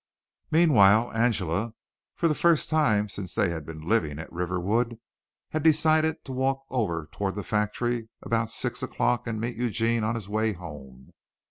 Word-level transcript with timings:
Meanwhile, 0.49 1.11
Angela, 1.13 1.75
for 2.15 2.27
the 2.27 2.33
first 2.33 2.71
time 2.71 3.07
since 3.07 3.35
they 3.35 3.49
had 3.49 3.67
been 3.67 3.81
living 3.87 4.17
at 4.17 4.33
Riverwood, 4.33 4.97
had 5.51 5.61
decided 5.61 6.25
to 6.25 6.31
walk 6.31 6.65
over 6.71 7.07
toward 7.11 7.35
the 7.35 7.43
factory 7.43 8.09
about 8.23 8.49
six 8.49 8.81
o'clock 8.81 9.27
and 9.27 9.39
meet 9.39 9.57
Eugene 9.57 10.03
on 10.03 10.15
his 10.15 10.27
way 10.27 10.53
home. 10.53 11.11